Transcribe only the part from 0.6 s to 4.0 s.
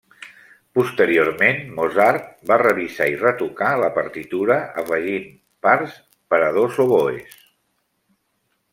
Posteriorment, Mozart va revisar i retocar la